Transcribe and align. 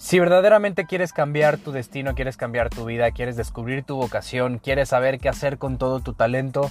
Si 0.00 0.18
verdaderamente 0.18 0.86
quieres 0.86 1.12
cambiar 1.12 1.58
tu 1.58 1.72
destino, 1.72 2.14
quieres 2.14 2.38
cambiar 2.38 2.70
tu 2.70 2.86
vida, 2.86 3.10
quieres 3.10 3.36
descubrir 3.36 3.84
tu 3.84 3.96
vocación, 3.96 4.58
quieres 4.58 4.88
saber 4.88 5.18
qué 5.18 5.28
hacer 5.28 5.58
con 5.58 5.76
todo 5.76 6.00
tu 6.00 6.14
talento, 6.14 6.70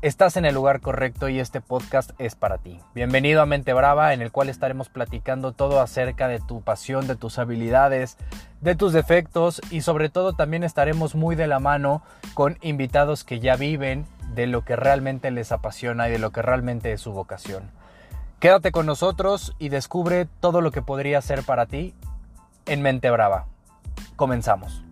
estás 0.00 0.38
en 0.38 0.46
el 0.46 0.54
lugar 0.54 0.80
correcto 0.80 1.28
y 1.28 1.38
este 1.38 1.60
podcast 1.60 2.12
es 2.18 2.34
para 2.34 2.56
ti. 2.56 2.80
Bienvenido 2.94 3.42
a 3.42 3.46
Mente 3.46 3.74
Brava, 3.74 4.14
en 4.14 4.22
el 4.22 4.32
cual 4.32 4.48
estaremos 4.48 4.88
platicando 4.88 5.52
todo 5.52 5.82
acerca 5.82 6.28
de 6.28 6.40
tu 6.40 6.62
pasión, 6.62 7.06
de 7.06 7.14
tus 7.14 7.38
habilidades, 7.38 8.16
de 8.62 8.74
tus 8.74 8.94
defectos 8.94 9.60
y 9.70 9.82
sobre 9.82 10.08
todo 10.08 10.32
también 10.32 10.64
estaremos 10.64 11.14
muy 11.14 11.36
de 11.36 11.48
la 11.48 11.60
mano 11.60 12.02
con 12.32 12.56
invitados 12.62 13.22
que 13.22 13.38
ya 13.38 13.56
viven 13.56 14.06
de 14.34 14.46
lo 14.46 14.64
que 14.64 14.76
realmente 14.76 15.30
les 15.30 15.52
apasiona 15.52 16.08
y 16.08 16.12
de 16.12 16.18
lo 16.18 16.30
que 16.30 16.40
realmente 16.40 16.90
es 16.92 17.02
su 17.02 17.12
vocación. 17.12 17.70
Quédate 18.40 18.72
con 18.72 18.86
nosotros 18.86 19.54
y 19.58 19.68
descubre 19.68 20.26
todo 20.40 20.62
lo 20.62 20.70
que 20.70 20.80
podría 20.80 21.20
ser 21.20 21.42
para 21.42 21.66
ti 21.66 21.94
en 22.66 22.82
Mente 22.82 23.10
Brava. 23.10 23.46
Comenzamos. 24.16 24.82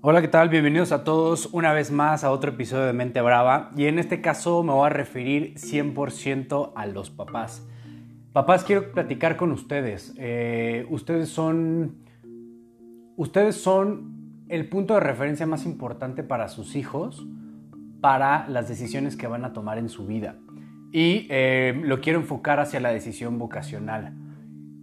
Hola, 0.00 0.20
¿qué 0.20 0.28
tal? 0.28 0.48
Bienvenidos 0.48 0.92
a 0.92 1.02
todos 1.02 1.48
una 1.52 1.72
vez 1.72 1.90
más 1.90 2.22
a 2.22 2.30
otro 2.30 2.50
episodio 2.50 2.84
de 2.84 2.92
Mente 2.92 3.20
Brava 3.20 3.72
y 3.76 3.86
en 3.86 3.98
este 3.98 4.20
caso 4.20 4.62
me 4.62 4.72
voy 4.72 4.86
a 4.86 4.90
referir 4.90 5.54
100% 5.54 6.72
a 6.76 6.86
los 6.86 7.10
papás. 7.10 7.66
Papás, 8.32 8.62
quiero 8.62 8.92
platicar 8.92 9.36
con 9.36 9.50
ustedes. 9.50 10.14
Eh, 10.16 10.86
ustedes 10.90 11.28
son... 11.28 12.04
Ustedes 13.16 13.56
son 13.56 14.44
el 14.48 14.68
punto 14.68 14.94
de 14.94 15.00
referencia 15.00 15.46
más 15.46 15.64
importante 15.64 16.22
para 16.22 16.48
sus 16.48 16.76
hijos 16.76 17.26
para 18.06 18.46
las 18.46 18.68
decisiones 18.68 19.16
que 19.16 19.26
van 19.26 19.44
a 19.44 19.52
tomar 19.52 19.78
en 19.78 19.88
su 19.88 20.06
vida. 20.06 20.36
Y 20.92 21.26
eh, 21.28 21.76
lo 21.82 22.00
quiero 22.00 22.20
enfocar 22.20 22.60
hacia 22.60 22.78
la 22.78 22.90
decisión 22.90 23.36
vocacional. 23.36 24.12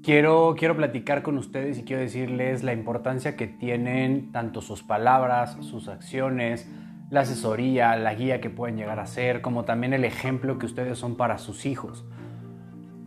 Quiero, 0.04 0.56
quiero 0.60 0.76
platicar 0.76 1.24
con 1.24 1.38
ustedes 1.38 1.80
y 1.80 1.84
quiero 1.84 2.02
decirles 2.02 2.64
la 2.64 2.74
importancia 2.74 3.38
que 3.38 3.48
tienen 3.48 4.34
tanto 4.34 4.60
sus 4.60 4.84
palabras, 4.84 5.56
sus 5.62 5.88
acciones, 5.88 6.70
la 7.12 7.22
asesoría, 7.22 7.96
la 7.96 8.14
guía 8.14 8.42
que 8.42 8.50
pueden 8.50 8.76
llegar 8.76 9.00
a 9.00 9.06
ser, 9.06 9.40
como 9.40 9.64
también 9.64 9.94
el 9.94 10.04
ejemplo 10.04 10.60
que 10.60 10.66
ustedes 10.66 10.98
son 10.98 11.16
para 11.16 11.38
sus 11.38 11.66
hijos. 11.66 12.06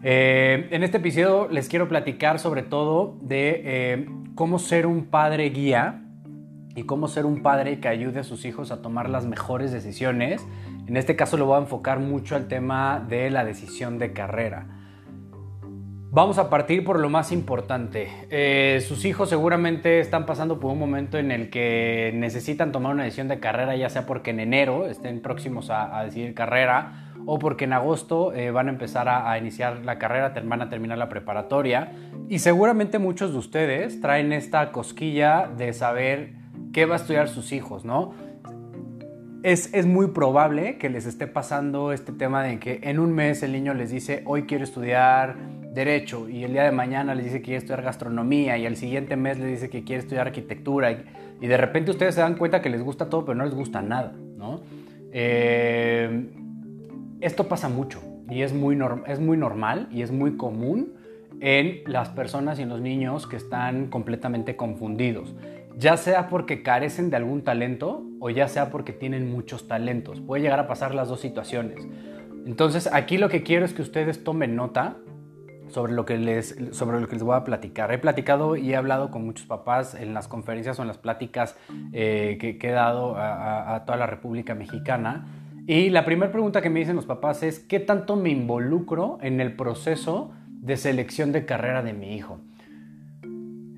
Eh, 0.02 0.66
en 0.70 0.82
este 0.82 0.96
episodio 0.96 1.46
les 1.50 1.68
quiero 1.68 1.88
platicar 1.88 2.38
sobre 2.38 2.62
todo 2.62 3.18
de 3.20 3.60
eh, 3.66 4.08
cómo 4.34 4.58
ser 4.58 4.86
un 4.86 5.08
padre 5.08 5.50
guía 5.50 6.05
y 6.76 6.84
cómo 6.84 7.08
ser 7.08 7.24
un 7.24 7.42
padre 7.42 7.80
que 7.80 7.88
ayude 7.88 8.20
a 8.20 8.24
sus 8.24 8.44
hijos 8.44 8.70
a 8.70 8.82
tomar 8.82 9.08
las 9.08 9.26
mejores 9.26 9.72
decisiones. 9.72 10.46
En 10.86 10.96
este 10.96 11.16
caso 11.16 11.36
lo 11.38 11.46
voy 11.46 11.56
a 11.56 11.62
enfocar 11.62 11.98
mucho 11.98 12.36
al 12.36 12.46
tema 12.46 13.04
de 13.08 13.30
la 13.30 13.44
decisión 13.44 13.98
de 13.98 14.12
carrera. 14.12 14.66
Vamos 16.10 16.38
a 16.38 16.48
partir 16.48 16.84
por 16.84 16.98
lo 16.98 17.08
más 17.08 17.32
importante. 17.32 18.08
Eh, 18.30 18.82
sus 18.86 19.04
hijos 19.04 19.28
seguramente 19.28 20.00
están 20.00 20.24
pasando 20.24 20.60
por 20.60 20.70
un 20.70 20.78
momento 20.78 21.18
en 21.18 21.30
el 21.30 21.50
que 21.50 22.12
necesitan 22.14 22.72
tomar 22.72 22.92
una 22.92 23.04
decisión 23.04 23.28
de 23.28 23.40
carrera, 23.40 23.74
ya 23.74 23.88
sea 23.88 24.06
porque 24.06 24.30
en 24.30 24.40
enero 24.40 24.86
estén 24.86 25.20
próximos 25.20 25.68
a, 25.70 26.02
decidir 26.04 26.34
carrera 26.34 27.12
o 27.26 27.38
porque 27.38 27.64
en 27.64 27.72
agosto 27.72 28.32
eh, 28.32 28.50
van 28.50 28.68
a 28.68 28.70
empezar 28.70 29.08
a, 29.08 29.30
a, 29.30 29.38
iniciar 29.38 29.84
la 29.84 29.98
carrera, 29.98 30.32
van 30.44 30.62
a 30.62 30.68
terminar 30.68 30.96
la 30.96 31.08
preparatoria. 31.08 31.92
Y 32.28 32.38
seguramente 32.38 32.98
muchos 32.98 33.32
de 33.32 33.38
ustedes 33.38 34.00
traen 34.00 34.32
esta 34.32 34.72
cosquilla 34.72 35.50
de 35.54 35.72
saber 35.72 36.45
qué 36.76 36.84
va 36.84 36.96
a 36.96 36.98
estudiar 36.98 37.30
sus 37.30 37.52
hijos, 37.52 37.86
¿no? 37.86 38.12
Es, 39.42 39.72
es, 39.72 39.86
muy 39.86 40.08
probable 40.08 40.76
que 40.76 40.90
les 40.90 41.06
esté 41.06 41.26
pasando 41.26 41.90
este 41.90 42.12
tema 42.12 42.42
de 42.42 42.58
que 42.58 42.80
en 42.82 42.98
un 42.98 43.14
mes 43.14 43.42
el 43.42 43.52
niño 43.52 43.72
les 43.72 43.90
dice, 43.90 44.22
hoy 44.26 44.42
quiero 44.42 44.62
estudiar 44.62 45.36
derecho, 45.72 46.28
y 46.28 46.44
el 46.44 46.52
día 46.52 46.64
de 46.64 46.72
mañana 46.72 47.14
les 47.14 47.24
dice 47.24 47.38
que 47.38 47.44
quiere 47.44 47.58
estudiar 47.60 47.80
gastronomía, 47.80 48.58
y 48.58 48.66
el 48.66 48.76
siguiente 48.76 49.16
mes 49.16 49.38
les 49.38 49.52
dice 49.52 49.70
que 49.70 49.84
quiere 49.84 50.02
estudiar 50.02 50.26
arquitectura, 50.26 50.92
y, 50.92 51.46
de 51.46 51.56
repente 51.56 51.92
ustedes 51.92 52.14
se 52.14 52.20
dan 52.20 52.34
cuenta 52.34 52.60
que 52.60 52.68
les 52.68 52.82
gusta 52.82 53.08
todo, 53.08 53.24
pero 53.24 53.36
no 53.36 53.46
les 53.46 53.54
gusta 53.54 53.80
nada, 53.80 54.12
¿no? 54.36 54.60
Eh, 55.12 56.28
esto 57.22 57.48
pasa 57.48 57.70
mucho, 57.70 58.02
y 58.28 58.42
es 58.42 58.52
muy, 58.52 58.78
es 59.06 59.18
muy 59.18 59.38
normal, 59.38 59.88
y 59.90 60.02
es 60.02 60.12
muy 60.12 60.36
común 60.36 60.92
en 61.40 61.80
las 61.86 62.10
personas 62.10 62.58
y 62.58 62.62
en 62.62 62.68
los 62.68 62.82
niños 62.82 63.26
que 63.26 63.36
están 63.36 63.86
completamente 63.86 64.56
confundidos 64.56 65.34
ya 65.76 65.96
sea 65.98 66.28
porque 66.28 66.62
carecen 66.62 67.10
de 67.10 67.16
algún 67.16 67.42
talento 67.42 68.02
o 68.18 68.30
ya 68.30 68.48
sea 68.48 68.70
porque 68.70 68.92
tienen 68.92 69.30
muchos 69.30 69.68
talentos. 69.68 70.20
Puede 70.20 70.42
llegar 70.42 70.58
a 70.58 70.66
pasar 70.66 70.94
las 70.94 71.08
dos 71.08 71.20
situaciones. 71.20 71.86
Entonces, 72.46 72.88
aquí 72.92 73.18
lo 73.18 73.28
que 73.28 73.42
quiero 73.42 73.64
es 73.64 73.74
que 73.74 73.82
ustedes 73.82 74.24
tomen 74.24 74.56
nota 74.56 74.96
sobre 75.68 75.92
lo 75.92 76.06
que 76.06 76.16
les, 76.16 76.56
sobre 76.70 77.00
lo 77.00 77.08
que 77.08 77.16
les 77.16 77.22
voy 77.22 77.36
a 77.36 77.44
platicar. 77.44 77.92
He 77.92 77.98
platicado 77.98 78.56
y 78.56 78.72
he 78.72 78.76
hablado 78.76 79.10
con 79.10 79.24
muchos 79.24 79.46
papás 79.46 79.94
en 79.94 80.14
las 80.14 80.28
conferencias 80.28 80.78
o 80.78 80.82
en 80.82 80.88
las 80.88 80.96
pláticas 80.96 81.56
eh, 81.92 82.38
que, 82.40 82.56
he 82.60 82.72
dado 82.72 83.16
a, 83.16 83.74
a 83.74 83.84
toda 83.84 83.98
la 83.98 84.06
República 84.06 84.54
Mexicana. 84.54 85.26
Y 85.66 85.90
la 85.90 86.04
primera 86.04 86.32
pregunta 86.32 86.62
que 86.62 86.70
me 86.70 86.78
dicen 86.78 86.96
los 86.96 87.06
papás 87.06 87.42
es, 87.42 87.58
¿qué 87.58 87.80
tanto 87.80 88.16
me 88.16 88.30
involucro 88.30 89.18
en 89.20 89.40
el 89.40 89.56
proceso 89.56 90.32
de 90.48 90.76
selección 90.76 91.32
de 91.32 91.44
carrera 91.44 91.82
de 91.82 91.92
mi 91.92 92.14
hijo? 92.14 92.38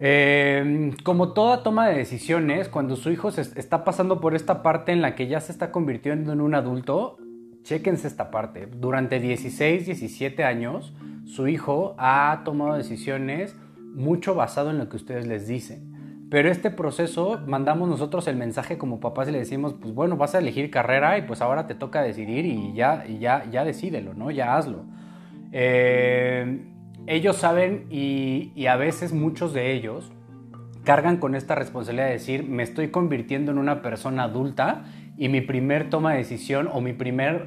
Eh, 0.01 0.93
como 1.03 1.33
toda 1.33 1.63
toma 1.63 1.89
de 1.89 1.97
decisiones, 1.97 2.69
cuando 2.69 2.97
su 2.97 3.11
hijo 3.11 3.31
se 3.31 3.43
está 3.43 3.85
pasando 3.85 4.21
por 4.21 4.35
esta 4.35 4.63
parte 4.63 4.93
en 4.93 5.03
la 5.03 5.15
que 5.15 5.27
ya 5.27 5.41
se 5.41 5.53
está 5.53 5.73
convirtiendo 5.73 6.33
en 6.33 6.41
un 6.41 6.55
adulto, 6.55 7.19
chequense 7.63 8.07
esta 8.07 8.31
parte. 8.31 8.67
Durante 8.67 9.21
16, 9.21 9.87
17 9.87 10.45
años, 10.45 10.95
su 11.25 11.49
hijo 11.49 11.95
ha 11.99 12.43
tomado 12.45 12.77
decisiones 12.77 13.57
mucho 13.95 14.35
basado 14.35 14.71
en 14.71 14.79
lo 14.79 14.89
que 14.89 14.97
ustedes 14.97 15.27
les 15.27 15.49
dicen. 15.49 16.27
Pero 16.31 16.51
este 16.51 16.71
proceso, 16.71 17.41
mandamos 17.47 17.89
nosotros 17.89 18.29
el 18.29 18.37
mensaje 18.37 18.77
como 18.77 19.01
papás 19.01 19.29
y 19.29 19.33
le 19.33 19.39
decimos, 19.39 19.75
pues 19.81 19.95
bueno, 19.95 20.17
vas 20.17 20.35
a 20.35 20.39
elegir 20.39 20.71
carrera 20.71 21.17
y 21.19 21.23
pues 21.23 21.41
ahora 21.41 21.67
te 21.67 21.75
toca 21.75 22.03
decidir 22.03 22.45
y 22.45 22.75
ya, 22.75 23.05
y 23.09 23.19
ya, 23.19 23.47
ya 23.51 23.65
decídelo, 23.65 24.13
¿no? 24.15 24.31
Ya 24.31 24.57
hazlo. 24.57 24.85
Eh, 25.53 26.67
ellos 27.09 27.37
saben 27.37 27.87
y, 27.91 28.67
a 28.67 28.77
veces 28.77 29.13
muchos 29.15 29.55
de 29.55 29.73
ellos 29.73 30.13
cargan 30.85 31.17
con 31.17 31.35
esta 31.35 31.55
responsabilidad 31.55 32.07
de 32.07 32.13
decir, 32.13 32.47
me 32.47 32.63
estoy 32.63 32.89
convirtiendo 32.89 33.51
en 33.51 33.59
una 33.59 33.81
persona 33.81 34.25
adulta 34.25 34.85
y 35.17 35.29
mi 35.29 35.41
primer 35.41 35.89
toma 35.89 36.13
de 36.13 36.19
decisión 36.19 36.69
o 36.71 36.81
mi 36.81 36.93
primer 36.93 37.47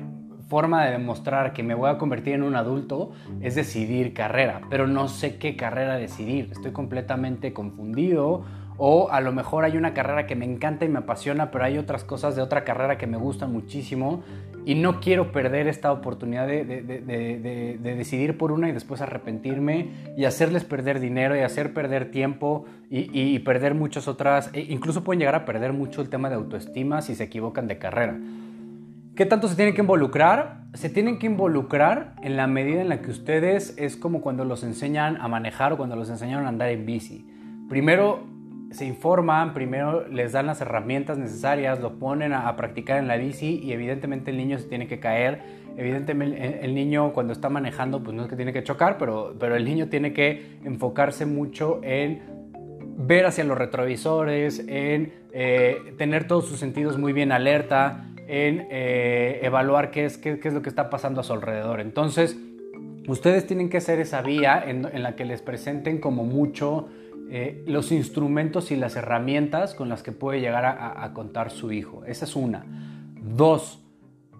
forma 0.50 0.86
de 0.86 0.92
demostrar 0.92 1.54
que 1.54 1.64
me 1.64 1.76
voy 1.76 1.90
a 1.90 1.98
convertir 1.98 2.34
en 2.34 2.44
un 2.44 2.56
adulto 2.56 3.12
es 3.40 3.56
decidir 3.56 4.14
carrera, 4.14 4.62
pero 4.70 4.88
no 4.88 5.08
sé 5.08 5.38
qué 5.38 5.56
carrera 5.56 5.96
decidir, 5.96 6.50
estoy 6.52 6.72
completamente 6.72 7.54
confundido. 7.54 8.44
O 8.84 9.12
a 9.12 9.22
lo 9.22 9.32
mejor 9.32 9.64
hay 9.64 9.78
una 9.78 9.94
carrera 9.94 10.26
que 10.26 10.36
me 10.36 10.44
encanta 10.44 10.86
y 10.86 10.90
me 10.90 11.00
apasiona, 11.00 11.52
pero 11.52 11.66
hay 11.66 11.78
otras 11.78 12.04
cosas 12.04 12.36
de 12.36 12.42
otra 12.42 12.64
carrera 12.64 12.98
que 12.98 13.06
me 13.06 13.18
gustan 13.18 13.52
muchísimo 13.52 14.24
y 14.66 14.76
no 14.76 15.00
quiero 15.00 15.32
perder 15.32 15.68
esta 15.68 15.92
oportunidad 15.92 16.48
de, 16.48 17.80
decidir 17.82 18.38
por 18.38 18.52
una 18.52 18.70
y 18.70 18.72
después 18.72 19.02
arrepentirme 19.02 19.90
y 20.18 20.26
hacerles 20.26 20.64
perder 20.64 21.00
dinero 21.00 21.36
y 21.36 21.40
hacer 21.40 21.74
perder 21.74 22.12
tiempo 22.12 22.66
y, 22.90 23.40
perder 23.40 23.74
muchas 23.74 24.08
otras, 24.08 24.50
e 24.54 24.62
incluso 24.70 25.04
pueden 25.04 25.20
llegar 25.20 25.36
a 25.36 25.46
perder 25.46 25.74
mucho 25.74 26.02
el 26.02 26.10
tema 26.10 26.30
de 26.30 26.36
autoestima 26.36 27.02
si 27.02 27.16
se 27.16 27.24
equivocan 27.24 27.68
de 27.68 27.78
carrera. 27.78 28.18
¿Qué 29.16 29.26
tanto 29.26 29.48
se 29.48 29.56
tienen 29.56 29.76
que 29.76 29.82
involucrar? 29.82 30.64
Se 30.74 30.90
tienen 30.90 31.20
que 31.20 31.26
involucrar 31.26 32.16
en 32.22 32.38
la 32.38 32.48
medida 32.48 32.82
en 32.82 32.90
la 32.90 33.02
que 33.02 33.12
ustedes 33.12 33.76
es 33.78 33.98
como 33.98 34.22
cuando 34.22 34.46
los 34.46 34.64
enseñan 34.64 35.18
a 35.20 35.28
manejar 35.28 35.74
o 35.74 35.78
cuando 35.78 35.96
los 35.96 36.10
enseñan 36.10 36.46
a 36.46 36.50
andar 36.50 36.70
en 36.70 36.86
bici. 36.86 37.28
Primero 37.68 38.31
se 38.72 38.86
informan, 38.86 39.54
primero 39.54 40.08
les 40.08 40.32
dan 40.32 40.46
las 40.46 40.62
herramientas 40.62 41.18
necesarias, 41.18 41.82
lo 41.82 42.00
ponen 42.00 42.34
a, 42.34 42.56
practicar 42.56 42.98
en 42.98 43.08
la 43.08 43.18
bici 43.18 43.60
y 43.62 43.74
evidentemente 43.74 44.32
el 44.32 44.38
niño 44.38 44.58
se 44.58 44.68
tiene 44.68 44.88
que 44.88 45.00
caer. 45.00 45.62
Evidentemente 45.78 46.66
el, 46.66 46.74
niño 46.74 47.14
cuando 47.14 47.34
está 47.34 47.50
manejando 47.50 48.02
pues 48.02 48.16
no 48.16 48.24
es 48.24 48.30
que 48.30 48.36
tiene 48.36 48.54
que 48.54 48.64
chocar, 48.64 48.98
pero, 48.98 49.36
pero 49.40 49.56
el 49.56 49.66
niño 49.66 49.88
tiene 49.88 50.14
que 50.14 50.58
enfocarse 50.64 51.26
mucho 51.26 51.80
en 51.84 52.22
ver 52.98 53.26
hacia 53.26 53.44
los 53.44 53.58
retrovisores, 53.58 54.60
en 54.68 55.14
eh, 55.34 55.94
tener 55.98 56.28
todos 56.28 56.48
sus 56.48 56.60
sentidos 56.60 56.98
muy 56.98 57.14
bien 57.14 57.32
alerta, 57.32 58.06
en 58.28 58.68
eh, 58.70 59.40
evaluar 59.44 59.92
qué 59.92 60.06
es, 60.06 60.18
qué, 60.18 60.40
es 60.42 60.54
lo 60.54 60.62
que 60.62 60.70
está 60.70 60.90
pasando 60.90 61.22
a 61.22 61.24
su 61.24 61.34
alrededor. 61.34 61.82
Entonces, 61.82 62.38
ustedes 63.08 63.48
tienen 63.48 63.70
que 63.70 63.82
ser 63.82 64.00
esa 64.00 64.22
vía 64.22 64.64
en 64.66 65.04
la 65.04 65.16
que 65.16 65.26
les 65.26 65.42
presenten 65.42 66.00
como 66.00 66.24
mucho 66.24 66.90
eh, 67.34 67.64
los 67.66 67.94
instrumentos 67.94 68.72
y 68.72 68.76
las 68.76 68.98
herramientas 68.98 69.74
con 69.74 69.88
las 69.88 70.04
que 70.04 70.12
puede 70.12 70.42
llegar 70.42 70.66
a, 70.66 71.14
contar 71.14 71.50
su 71.50 71.72
hijo. 71.72 72.04
Esa 72.04 72.26
es 72.26 72.36
una. 72.36 72.66
Dos, 73.22 73.82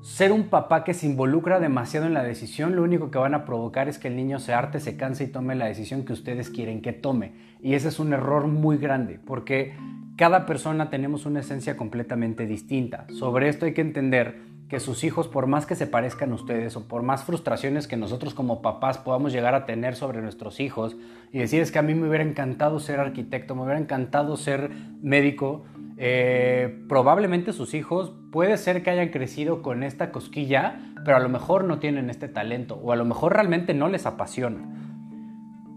ser 0.02 0.34
un 0.34 0.50
papá 0.50 0.84
que 0.84 0.94
se 0.94 1.06
involucra 1.06 1.62
demasiado 1.62 2.06
en 2.06 2.14
la 2.14 2.22
decisión, 2.22 2.76
lo 2.76 2.84
único 2.84 3.10
que 3.10 3.18
van 3.18 3.34
a 3.34 3.46
provocar 3.46 3.88
es 3.88 3.98
que 3.98 4.10
el 4.10 4.18
niño 4.18 4.40
se 4.40 4.52
arte, 4.52 4.82
se 4.82 4.98
canse 4.98 5.24
y 5.24 5.28
tome 5.28 5.56
la 5.56 5.68
decisión 5.68 6.04
que 6.04 6.12
ustedes 6.12 6.50
quieren 6.50 6.82
que 6.82 6.92
tome. 6.92 7.32
Y 7.62 7.76
ese 7.76 7.88
es 7.88 7.98
un 7.98 8.12
error 8.12 8.48
muy 8.48 8.78
grande, 8.78 9.22
porque 9.26 9.74
cada 10.18 10.46
persona 10.46 10.90
tenemos 10.90 11.26
una 11.26 11.40
esencia 11.40 11.78
completamente 11.78 12.46
distinta. 12.46 13.06
Sobre 13.18 13.48
esto 13.48 13.68
hay 13.68 13.74
que 13.74 13.80
entender 13.80 14.51
que 14.72 14.80
sus 14.80 15.04
hijos, 15.04 15.28
por 15.28 15.48
más 15.48 15.66
que 15.66 15.76
se 15.76 15.86
parezcan 15.86 16.32
a 16.32 16.36
ustedes 16.36 16.78
o 16.78 16.88
por 16.88 17.04
más 17.04 17.26
frustraciones 17.26 17.90
que 17.90 17.98
nosotros 17.98 18.34
como 18.34 18.62
papás 18.62 18.98
podamos 18.98 19.34
llegar 19.34 19.54
a 19.54 19.66
tener 19.66 19.98
sobre 19.98 20.22
nuestros 20.22 20.62
hijos 20.62 20.96
y 21.34 21.40
decir 21.40 21.62
es 21.62 21.74
que 21.74 21.80
a 21.80 21.82
mí 21.82 21.94
me 21.94 22.08
hubiera 22.08 22.24
encantado 22.24 22.80
ser 22.80 23.02
arquitecto, 23.02 23.54
me 23.54 23.64
hubiera 23.64 23.82
encantado 23.82 24.38
ser 24.38 24.72
médico, 25.02 25.66
eh, 25.98 26.86
probablemente 26.88 27.52
sus 27.52 27.74
hijos 27.74 28.14
puede 28.32 28.56
ser 28.56 28.82
que 28.82 28.92
hayan 28.92 29.10
crecido 29.10 29.62
con 29.62 29.84
esta 29.84 30.14
cosquilla, 30.14 30.80
pero 31.04 31.18
a 31.18 31.20
lo 31.20 31.28
mejor 31.28 31.66
no 31.66 31.80
tienen 31.80 32.10
este 32.10 32.30
talento 32.30 32.76
o 32.76 32.94
a 32.94 32.96
lo 32.96 33.04
mejor 33.04 33.34
realmente 33.34 33.74
no 33.74 33.90
les 33.90 34.06
apasiona. 34.06 34.70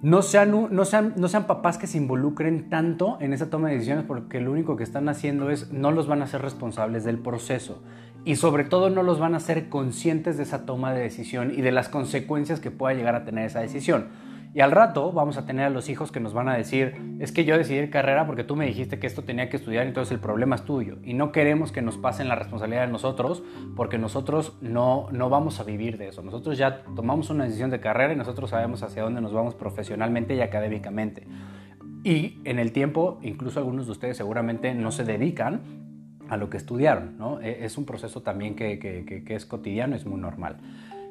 No 0.02 0.22
sean, 0.22 0.68
no, 0.70 0.84
sean, 0.84 1.14
no 1.16 1.26
sean 1.26 1.48
papás 1.48 1.78
que 1.78 1.88
se 1.88 1.96
involucren 1.96 2.68
tanto 2.68 3.16
en 3.20 3.32
esa 3.32 3.50
toma 3.50 3.70
de 3.70 3.74
decisiones 3.74 4.04
porque 4.04 4.40
lo 4.40 4.52
único 4.52 4.76
que 4.76 4.84
están 4.84 5.08
haciendo 5.08 5.50
es 5.50 5.72
no 5.72 5.90
los 5.90 6.06
van 6.06 6.20
a 6.20 6.26
hacer 6.26 6.42
responsables 6.42 7.02
del 7.02 7.18
proceso 7.18 7.82
y 8.24 8.36
sobre 8.36 8.64
todo 8.64 8.90
no 8.90 9.02
los 9.02 9.18
van 9.18 9.34
a 9.34 9.38
hacer 9.38 9.68
conscientes 9.68 10.36
de 10.36 10.44
esa 10.44 10.64
toma 10.64 10.92
de 10.92 11.02
decisión 11.02 11.52
y 11.56 11.60
de 11.60 11.72
las 11.72 11.88
consecuencias 11.88 12.60
que 12.60 12.70
pueda 12.70 12.94
llegar 12.94 13.14
a 13.14 13.24
tener 13.24 13.46
esa 13.46 13.60
decisión. 13.60 14.08
Y 14.54 14.60
al 14.60 14.70
rato 14.70 15.10
vamos 15.10 15.36
a 15.36 15.46
tener 15.46 15.66
a 15.66 15.70
los 15.70 15.88
hijos 15.88 16.12
que 16.12 16.20
nos 16.20 16.32
van 16.32 16.48
a 16.48 16.54
decir, 16.54 16.94
es 17.18 17.32
que 17.32 17.44
yo 17.44 17.58
decidí 17.58 17.90
carrera 17.90 18.24
porque 18.24 18.44
tú 18.44 18.54
me 18.54 18.66
dijiste 18.66 19.00
que 19.00 19.08
esto 19.08 19.24
tenía 19.24 19.50
que 19.50 19.56
estudiar, 19.56 19.84
entonces 19.84 20.12
el 20.12 20.20
problema 20.20 20.54
es 20.54 20.62
tuyo. 20.62 20.98
Y 21.02 21.14
no 21.14 21.32
queremos 21.32 21.72
que 21.72 21.82
nos 21.82 21.98
pasen 21.98 22.28
la 22.28 22.36
responsabilidad 22.36 22.86
de 22.86 22.92
nosotros 22.92 23.42
porque 23.74 23.98
nosotros 23.98 24.56
no, 24.60 25.08
no 25.10 25.28
vamos 25.28 25.58
a 25.58 25.64
vivir 25.64 25.98
de 25.98 26.08
eso. 26.08 26.22
Nosotros 26.22 26.56
ya 26.56 26.84
tomamos 26.94 27.30
una 27.30 27.44
decisión 27.44 27.70
de 27.70 27.80
carrera 27.80 28.12
y 28.12 28.16
nosotros 28.16 28.50
sabemos 28.50 28.84
hacia 28.84 29.02
dónde 29.02 29.20
nos 29.20 29.32
vamos 29.32 29.56
profesionalmente 29.56 30.36
y 30.36 30.40
académicamente. 30.40 31.26
Y 32.04 32.38
en 32.44 32.60
el 32.60 32.70
tiempo, 32.70 33.18
incluso 33.22 33.58
algunos 33.58 33.86
de 33.86 33.92
ustedes 33.92 34.16
seguramente 34.16 34.72
no 34.72 34.92
se 34.92 35.02
dedican 35.02 35.83
a 36.28 36.36
lo 36.36 36.50
que 36.50 36.56
estudiaron, 36.56 37.16
¿no? 37.18 37.40
E, 37.40 37.64
es 37.64 37.78
un 37.78 37.84
proceso 37.84 38.22
también 38.22 38.54
que, 38.54 38.78
que, 38.78 39.34
es 39.34 39.46
cotidiano, 39.46 39.96
es 39.96 40.06
muy 40.06 40.20
normal. 40.20 40.56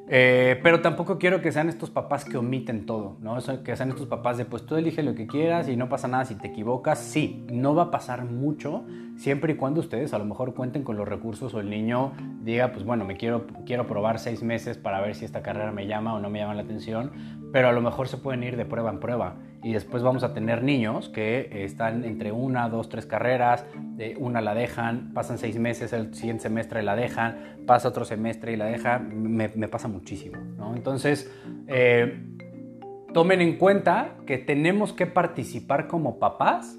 Eh, 0.09 0.59
pero 0.61 0.81
tampoco 0.81 1.17
quiero 1.17 1.41
que 1.41 1.51
sean 1.51 1.69
estos 1.69 1.89
papás 1.89 2.25
que 2.25 2.37
omiten 2.37 2.85
todo, 2.85 3.15
¿no? 3.21 3.37
que 3.63 3.75
sean 3.77 3.89
estos 3.89 4.07
papás 4.07 4.37
de 4.37 4.43
pues 4.43 4.65
tú 4.65 4.75
elige 4.75 5.01
lo 5.01 5.15
que 5.15 5.27
quieras 5.27 5.69
y 5.69 5.77
no 5.77 5.87
pasa 5.87 6.09
nada 6.09 6.25
si 6.25 6.35
te 6.35 6.47
equivocas. 6.47 6.99
Sí, 6.99 7.45
no 7.49 7.73
va 7.73 7.83
a 7.83 7.91
pasar 7.91 8.25
mucho 8.25 8.83
siempre 9.17 9.53
y 9.53 9.55
cuando 9.55 9.79
ustedes 9.79 10.13
a 10.13 10.17
lo 10.17 10.25
mejor 10.25 10.53
cuenten 10.53 10.83
con 10.83 10.97
los 10.97 11.07
recursos 11.07 11.53
o 11.53 11.59
el 11.59 11.69
niño 11.69 12.13
diga 12.41 12.71
pues 12.71 12.83
bueno, 12.83 13.05
me 13.05 13.15
quiero, 13.15 13.47
quiero 13.65 13.87
probar 13.87 14.19
seis 14.19 14.43
meses 14.43 14.77
para 14.77 15.01
ver 15.01 15.15
si 15.15 15.25
esta 15.25 15.41
carrera 15.41 15.71
me 15.71 15.87
llama 15.87 16.13
o 16.13 16.19
no 16.19 16.29
me 16.29 16.39
llama 16.39 16.55
la 16.55 16.63
atención, 16.63 17.11
pero 17.51 17.69
a 17.69 17.71
lo 17.71 17.81
mejor 17.81 18.07
se 18.07 18.17
pueden 18.17 18.43
ir 18.43 18.57
de 18.57 18.65
prueba 18.65 18.89
en 18.89 18.99
prueba 18.99 19.35
y 19.63 19.71
después 19.71 20.03
vamos 20.03 20.23
a 20.23 20.33
tener 20.33 20.61
niños 20.61 21.09
que 21.09 21.63
están 21.63 22.03
entre 22.03 22.31
una, 22.31 22.67
dos, 22.67 22.89
tres 22.89 23.05
carreras, 23.05 23.65
una 24.17 24.41
la 24.41 24.53
dejan, 24.53 25.13
pasan 25.13 25.37
seis 25.37 25.57
meses, 25.57 25.93
el 25.93 26.13
siguiente 26.13 26.43
semestre 26.43 26.83
la 26.83 26.95
dejan, 26.95 27.63
pasa 27.65 27.87
otro 27.87 28.03
semestre 28.03 28.51
y 28.51 28.57
la 28.57 28.65
dejan, 28.65 29.23
me, 29.23 29.49
pasa 29.69 29.87
muchísimo. 29.87 30.37
Entonces, 30.75 31.31
eh, 31.67 32.27
tomen 33.13 33.39
en 33.39 33.57
cuenta 33.57 34.15
que 34.25 34.37
tenemos 34.37 34.91
que 34.91 35.05
participar 35.05 35.87
como 35.87 36.19
papás, 36.19 36.77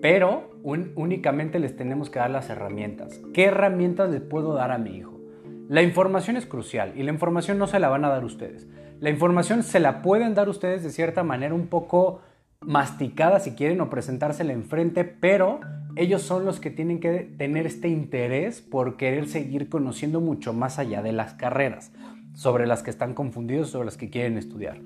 pero 0.00 0.50
únicamente 0.62 1.58
les 1.58 1.76
tenemos 1.76 2.10
que 2.10 2.18
dar 2.18 2.30
las 2.30 2.50
herramientas. 2.50 3.20
¿Qué 3.32 3.46
herramientas 3.46 4.10
les 4.10 4.20
puedo 4.20 4.54
dar 4.54 4.70
a 4.70 4.78
mi 4.78 4.96
hijo? 4.96 5.18
La 5.68 5.82
información 5.82 6.36
es 6.36 6.46
crucial 6.46 6.92
y 6.96 7.02
la 7.02 7.12
información 7.12 7.58
no 7.58 7.66
se 7.66 7.78
la 7.78 7.88
van 7.88 8.04
a 8.04 8.08
dar 8.08 8.24
ustedes. 8.24 8.66
La 9.00 9.10
información 9.10 9.62
se 9.62 9.80
la 9.80 10.02
pueden 10.02 10.34
dar 10.34 10.48
ustedes 10.48 10.82
de 10.82 10.90
cierta 10.90 11.22
manera 11.22 11.54
un 11.54 11.66
poco 11.68 12.20
masticada 12.60 13.38
si 13.40 13.52
quieren 13.52 13.80
o 13.80 13.90
presentársela 13.90 14.52
enfrente, 14.52 15.04
pero 15.04 15.60
ellos 15.96 16.22
son 16.22 16.44
los 16.44 16.60
que 16.60 16.70
tienen 16.70 17.00
que 17.00 17.30
tener 17.36 17.66
este 17.66 17.88
interés 17.88 18.60
por 18.60 18.96
querer 18.96 19.28
seguir 19.28 19.68
conociendo 19.68 20.20
mucho 20.20 20.52
más 20.52 20.78
allá 20.78 21.02
de 21.02 21.12
las 21.12 21.34
carreras, 21.34 21.92
sobre 22.34 22.66
las 22.66 22.82
que 22.82 22.90
están 22.90 23.14
confundidos, 23.14 23.70
sobre 23.70 23.86
las 23.86 23.96
que 23.96 24.10
quieren 24.10 24.38
estudiar. 24.38 24.80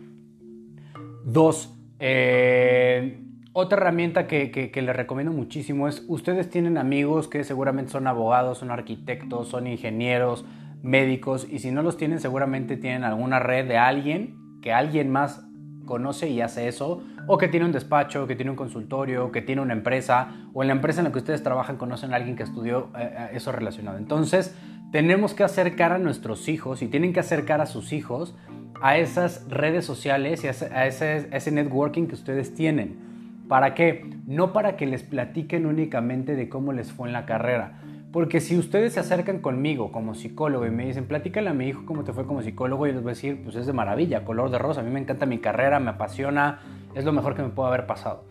Dos, 1.24 1.78
eh, 1.98 3.22
otra 3.52 3.78
herramienta 3.78 4.26
que, 4.26 4.70
les 4.74 4.96
recomiendo 4.96 5.32
muchísimo 5.32 5.88
es, 5.88 6.04
ustedes 6.08 6.48
tienen 6.48 6.78
amigos 6.78 7.28
que 7.28 7.44
seguramente 7.44 7.92
son 7.92 8.06
abogados, 8.06 8.58
son 8.58 8.70
arquitectos, 8.70 9.48
son 9.48 9.66
ingenieros, 9.66 10.44
médicos 10.82 11.46
y 11.48 11.58
si 11.60 11.70
no 11.70 11.82
los 11.82 11.96
tienen 11.96 12.18
seguramente 12.18 12.76
tienen 12.76 13.04
alguna 13.04 13.38
red 13.38 13.68
de 13.68 13.78
alguien 13.78 14.36
que 14.62 14.72
alguien 14.72 15.10
más 15.10 15.44
conoce 15.84 16.28
y 16.28 16.40
hace 16.40 16.68
eso, 16.68 17.02
o 17.26 17.38
que 17.38 17.48
tiene 17.48 17.66
un 17.66 17.72
despacho, 17.72 18.26
que 18.26 18.36
tiene 18.36 18.50
un 18.50 18.56
consultorio, 18.56 19.32
que 19.32 19.42
tiene 19.42 19.60
una 19.60 19.72
empresa, 19.72 20.48
o 20.54 20.62
en 20.62 20.68
la 20.68 20.74
empresa 20.74 21.00
en 21.00 21.06
la 21.06 21.12
que 21.12 21.18
ustedes 21.18 21.42
trabajan 21.42 21.76
conocen 21.76 22.12
a 22.12 22.16
alguien 22.16 22.36
que 22.36 22.44
estudió 22.44 22.88
eh, 22.96 23.10
eh, 23.12 23.28
eso 23.34 23.50
relacionado. 23.50 23.98
Entonces, 23.98 24.56
tenemos 24.92 25.34
que 25.34 25.42
acercar 25.42 25.92
a 25.92 25.98
nuestros 25.98 26.48
hijos 26.48 26.82
y 26.82 26.86
tienen 26.86 27.12
que 27.12 27.20
acercar 27.20 27.60
a 27.60 27.66
sus 27.66 27.92
hijos 27.92 28.36
a 28.80 28.96
esas 28.96 29.48
redes 29.48 29.84
sociales 29.84 30.44
y 30.44 30.48
a 30.48 30.86
ese 30.86 31.50
networking 31.50 32.06
que 32.06 32.14
ustedes 32.14 32.54
tienen. 32.54 33.11
¿Para 33.52 33.74
qué? 33.74 34.06
No 34.26 34.54
para 34.54 34.78
que 34.78 34.86
les 34.86 35.02
platiquen 35.02 35.66
únicamente 35.66 36.36
de 36.36 36.48
cómo 36.48 36.72
les 36.72 36.90
fue 36.90 37.08
en 37.08 37.12
la 37.12 37.26
carrera, 37.26 37.82
porque 38.10 38.40
si 38.40 38.56
ustedes 38.56 38.94
se 38.94 39.00
acercan 39.00 39.40
conmigo 39.40 39.92
como 39.92 40.14
psicólogo 40.14 40.64
y 40.64 40.70
me 40.70 40.86
dicen, 40.86 41.04
platícale 41.04 41.50
a 41.50 41.52
mi 41.52 41.68
hijo 41.68 41.84
cómo 41.84 42.02
te 42.02 42.14
fue 42.14 42.26
como 42.26 42.40
psicólogo, 42.40 42.86
yo 42.86 42.94
les 42.94 43.02
voy 43.02 43.10
a 43.10 43.14
decir, 43.14 43.42
pues 43.44 43.54
es 43.56 43.66
de 43.66 43.74
maravilla, 43.74 44.24
color 44.24 44.50
de 44.50 44.56
rosa, 44.56 44.80
a 44.80 44.84
mí 44.84 44.90
me 44.90 45.00
encanta 45.00 45.26
mi 45.26 45.36
carrera, 45.36 45.80
me 45.80 45.90
apasiona, 45.90 46.60
es 46.94 47.04
lo 47.04 47.12
mejor 47.12 47.34
que 47.34 47.42
me 47.42 47.50
puede 47.50 47.68
haber 47.68 47.84
pasado. 47.84 48.24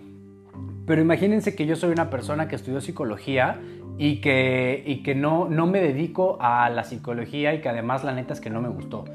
Pero 0.87 1.03
imagínense 1.03 1.55
que 1.55 1.67
yo 1.67 1.75
soy 1.75 1.91
una 1.91 2.09
persona 2.09 2.47
que 2.47 2.55
estudió 2.55 2.81
psicología 2.81 3.61
y 3.99 4.21
que, 4.21 4.81
y 4.87 5.03
que 5.03 5.13
no, 5.13 5.47
no 5.47 5.67
me 5.67 5.81
dedico 5.81 6.39
a 6.41 6.67
la 6.71 6.83
psicología 6.83 7.53
y 7.53 7.61
que 7.61 7.69
además 7.69 8.03
la 8.03 8.15
neta 8.15 8.33
es 8.33 8.41
que 8.41 8.49
no 8.49 8.59
me 8.59 8.69
gustó. 8.69 9.05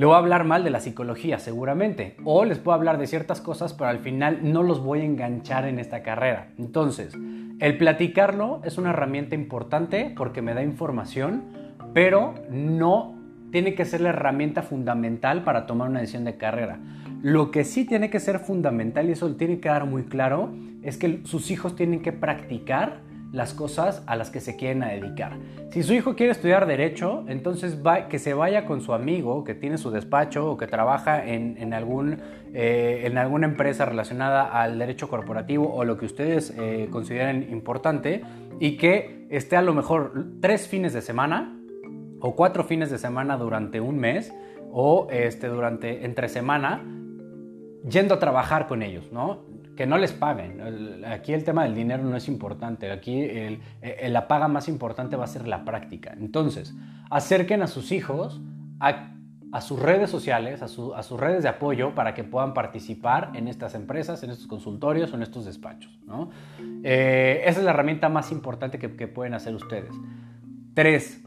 Le 0.00 0.06
voy 0.06 0.14
a 0.14 0.18
hablar 0.18 0.44
mal 0.44 0.64
de 0.64 0.70
la 0.70 0.80
psicología 0.80 1.38
seguramente, 1.38 2.16
o 2.24 2.46
les 2.46 2.58
puedo 2.58 2.74
hablar 2.74 2.96
de 2.96 3.06
ciertas 3.06 3.42
cosas, 3.42 3.74
pero 3.74 3.90
al 3.90 3.98
final 3.98 4.38
no 4.50 4.62
los 4.62 4.82
voy 4.82 5.00
a 5.00 5.04
enganchar 5.04 5.66
en 5.66 5.78
esta 5.78 6.02
carrera. 6.02 6.52
Entonces, 6.56 7.14
el 7.58 7.76
platicarlo 7.76 8.62
es 8.64 8.78
una 8.78 8.94
herramienta 8.94 9.34
importante 9.34 10.10
porque 10.16 10.40
me 10.40 10.54
da 10.54 10.62
información, 10.62 11.42
pero 11.92 12.32
no 12.50 13.14
tiene 13.52 13.74
que 13.74 13.84
ser 13.84 14.00
la 14.00 14.08
herramienta 14.08 14.62
fundamental 14.62 15.44
para 15.44 15.66
tomar 15.66 15.90
una 15.90 16.00
decisión 16.00 16.24
de 16.24 16.38
carrera. 16.38 16.78
Lo 17.20 17.50
que 17.50 17.64
sí 17.64 17.84
tiene 17.84 18.08
que 18.08 18.20
ser 18.20 18.38
fundamental, 18.38 19.06
y 19.10 19.12
eso 19.12 19.36
tiene 19.36 19.56
que 19.56 19.60
quedar 19.60 19.84
muy 19.84 20.04
claro, 20.04 20.48
es 20.82 20.96
que 20.96 21.20
sus 21.24 21.50
hijos 21.50 21.76
tienen 21.76 22.00
que 22.00 22.12
practicar 22.12 23.00
las 23.32 23.54
cosas 23.54 24.02
a 24.06 24.16
las 24.16 24.30
que 24.30 24.40
se 24.40 24.56
quieren 24.56 24.80
dedicar. 24.80 25.36
Si 25.70 25.82
su 25.82 25.94
hijo 25.94 26.16
quiere 26.16 26.32
estudiar 26.32 26.66
derecho, 26.66 27.24
entonces 27.28 27.78
que 28.08 28.18
se 28.18 28.34
vaya 28.34 28.66
con 28.66 28.80
su 28.80 28.92
amigo 28.92 29.44
que 29.44 29.54
tiene 29.54 29.78
su 29.78 29.90
despacho 29.90 30.50
o 30.50 30.56
que 30.56 30.66
trabaja 30.66 31.24
en, 31.24 31.72
algún, 31.72 32.18
eh, 32.54 33.02
en 33.04 33.18
alguna 33.18 33.46
empresa 33.46 33.84
relacionada 33.84 34.42
al 34.42 34.78
derecho 34.78 35.08
corporativo 35.08 35.72
o 35.72 35.84
lo 35.84 35.96
que 35.96 36.06
ustedes 36.06 36.54
eh, 36.58 36.88
consideren 36.90 37.48
importante 37.50 38.22
y 38.58 38.76
que 38.76 39.26
esté 39.30 39.56
a 39.56 39.62
lo 39.62 39.74
mejor 39.74 40.26
tres 40.40 40.66
fines 40.66 40.92
de 40.92 41.00
semana 41.00 41.56
o 42.20 42.34
cuatro 42.34 42.64
fines 42.64 42.90
de 42.90 42.98
semana 42.98 43.36
durante 43.36 43.80
un 43.80 43.98
mes 43.98 44.34
o 44.72 45.08
este, 45.10 45.48
durante 45.48 46.04
entre 46.04 46.28
semana 46.28 46.84
yendo 47.88 48.14
a 48.14 48.18
trabajar 48.18 48.66
con 48.66 48.82
ellos, 48.82 49.10
¿no? 49.10 49.49
Que 49.80 49.86
no 49.86 49.96
les 49.96 50.12
paguen. 50.12 51.06
Aquí 51.06 51.32
el 51.32 51.42
tema 51.42 51.64
del 51.64 51.74
dinero 51.74 52.02
no 52.02 52.14
es 52.14 52.28
importante. 52.28 52.92
Aquí 52.92 53.26
la 54.10 54.28
paga 54.28 54.46
más 54.46 54.68
importante 54.68 55.16
va 55.16 55.24
a 55.24 55.26
ser 55.26 55.48
la 55.48 55.64
práctica. 55.64 56.12
Entonces, 56.20 56.74
acerquen 57.08 57.62
a 57.62 57.66
sus 57.66 57.90
hijos 57.90 58.42
a, 58.78 59.60
sus 59.62 59.80
redes 59.80 60.10
sociales, 60.10 60.60
a, 60.60 60.68
sus 60.68 61.18
redes 61.18 61.44
de 61.44 61.48
apoyo 61.48 61.94
para 61.94 62.12
que 62.12 62.24
puedan 62.24 62.52
participar 62.52 63.30
en 63.32 63.48
estas 63.48 63.74
empresas, 63.74 64.22
en 64.22 64.28
estos 64.28 64.46
consultorios 64.46 65.14
o 65.14 65.16
en 65.16 65.22
estos 65.22 65.46
despachos. 65.46 65.98
Eh, 66.84 67.40
esa 67.46 67.60
es 67.60 67.64
la 67.64 67.70
herramienta 67.70 68.10
más 68.10 68.32
importante 68.32 68.78
que 68.78 69.08
pueden 69.08 69.32
hacer 69.32 69.54
ustedes. 69.54 69.94
Tres, 70.74 71.24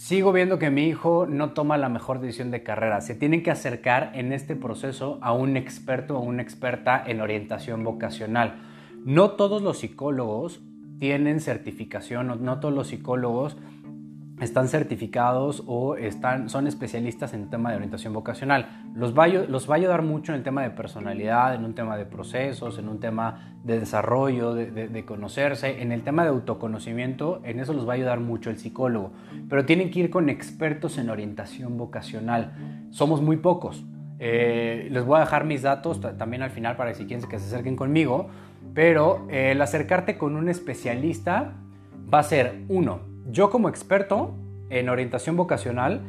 sigo 0.00 0.32
viendo 0.32 0.58
que 0.58 0.70
mi 0.70 0.84
hijo 0.84 1.26
no 1.28 1.50
toma 1.50 1.76
la 1.76 1.90
mejor 1.90 2.20
decisión 2.20 2.50
de 2.50 2.62
carrera. 2.62 3.02
Se 3.02 3.14
tienen 3.14 3.42
que 3.42 3.50
acercar 3.50 4.12
en 4.14 4.32
este 4.32 4.56
proceso 4.56 5.18
a 5.20 5.34
un 5.34 5.58
experto 5.58 6.16
o 6.16 6.22
una 6.22 6.40
experta 6.40 7.04
en 7.06 7.20
orientación 7.20 7.84
vocacional. 7.84 8.62
No 9.04 9.32
todos 9.32 9.60
los 9.60 9.80
psicólogos 9.80 10.62
tienen 11.00 11.40
certificación, 11.40 12.42
no, 12.42 12.60
todos 12.60 12.72
los 12.72 12.88
psicólogos 12.88 13.58
están 14.40 14.68
certificados 14.68 15.62
o 15.66 15.96
están, 15.96 16.48
son 16.48 16.66
especialistas 16.66 17.34
en 17.34 17.42
el 17.42 17.50
tema 17.50 17.70
de 17.70 17.76
orientación 17.76 18.12
vocacional. 18.12 18.84
Los 18.94 19.16
va, 19.16 19.28
los 19.28 19.68
va 19.68 19.74
a 19.74 19.76
ayudar 19.76 20.02
mucho 20.02 20.32
en 20.32 20.38
el 20.38 20.44
tema 20.44 20.62
de 20.62 20.70
personalidad, 20.70 21.54
en 21.54 21.64
un 21.64 21.74
tema 21.74 21.96
de 21.96 22.06
procesos, 22.06 22.78
en 22.78 22.88
un 22.88 23.00
tema 23.00 23.54
de 23.64 23.78
desarrollo, 23.78 24.54
de, 24.54 24.88
de, 24.88 25.04
conocerse, 25.04 25.82
en 25.82 25.92
el 25.92 26.02
tema 26.02 26.22
de 26.22 26.30
autoconocimiento, 26.30 27.40
en 27.44 27.60
eso 27.60 27.74
los 27.74 27.86
va 27.86 27.92
a 27.92 27.96
ayudar 27.96 28.20
mucho 28.20 28.50
el 28.50 28.58
psicólogo. 28.58 29.12
Pero 29.48 29.66
tienen 29.66 29.90
que 29.90 30.00
ir 30.00 30.10
con 30.10 30.30
expertos 30.30 30.96
en 30.96 31.10
orientación 31.10 31.76
vocacional. 31.76 32.52
Somos 32.90 33.20
muy 33.20 33.36
pocos. 33.36 33.84
Eh, 34.18 34.88
les 34.90 35.04
voy 35.04 35.16
a 35.16 35.20
dejar 35.20 35.44
mis 35.44 35.62
datos 35.62 36.00
también 36.18 36.42
al 36.42 36.50
final 36.50 36.76
para 36.76 36.90
que 36.90 36.98
si 36.98 37.06
quieren 37.06 37.26
que 37.28 37.38
se 37.38 37.46
acerquen 37.46 37.76
conmigo. 37.76 38.28
Pero 38.72 39.26
eh, 39.28 39.52
el 39.52 39.60
acercarte 39.60 40.16
con 40.16 40.36
un 40.36 40.48
especialista 40.48 41.54
va 42.12 42.20
a 42.20 42.22
ser, 42.22 42.64
uno, 42.68 43.09
yo 43.32 43.50
como 43.50 43.68
experto 43.68 44.34
en 44.70 44.88
orientación 44.88 45.36
vocacional, 45.36 46.02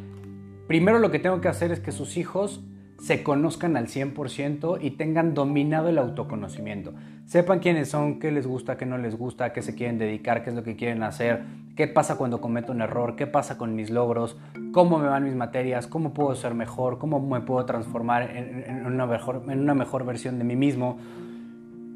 primero 0.68 1.00
lo 1.00 1.12
que 1.12 1.20
tengo 1.20 1.42
que 1.42 1.48
hacer 1.48 1.72
es 1.72 1.80
que 1.80 1.92
sus 1.92 2.18
hijos 2.18 2.62
se 3.02 3.24
conozcan 3.24 3.78
al 3.78 3.88
100% 3.88 4.78
y 4.80 4.92
tengan 4.92 5.34
dominado 5.34 5.90
el 5.90 5.98
autoconocimiento. 5.98 6.94
Sepan 7.26 7.60
quiénes 7.60 7.90
son, 7.90 8.20
qué 8.20 8.32
les 8.32 8.46
gusta, 8.46 8.78
qué 8.78 8.86
no 8.86 9.00
les 9.00 9.18
gusta, 9.18 9.54
qué 9.54 9.64
se 9.64 9.74
quieren 9.74 9.98
dedicar, 9.98 10.44
qué 10.44 10.52
es 10.52 10.56
lo 10.56 10.64
que 10.64 10.76
quieren 10.76 11.02
hacer, 11.02 11.44
qué 11.76 11.88
pasa 11.88 12.18
cuando 12.18 12.42
cometo 12.42 12.72
un 12.72 12.82
error, 12.82 13.16
qué 13.16 13.26
pasa 13.26 13.58
con 13.58 13.76
mis 13.76 13.90
logros, 13.90 14.38
cómo 14.72 15.00
me 15.00 15.08
van 15.08 15.24
mis 15.24 15.36
materias, 15.36 15.88
cómo 15.88 16.14
puedo 16.14 16.36
ser 16.36 16.54
mejor, 16.54 17.00
cómo 17.00 17.20
me 17.20 17.42
puedo 17.42 17.66
transformar 17.66 18.36
en, 18.36 18.86
una, 18.86 19.08
mejor, 19.08 19.44
en 19.48 19.60
una 19.60 19.74
mejor 19.74 20.06
versión 20.06 20.38
de 20.38 20.44
mí 20.44 20.56
mismo. 20.56 21.00